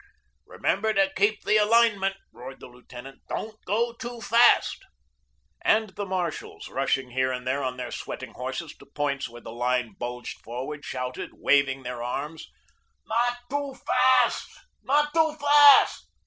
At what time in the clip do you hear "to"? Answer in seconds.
0.95-1.11, 8.77-8.87